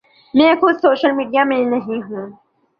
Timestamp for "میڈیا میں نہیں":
1.11-2.01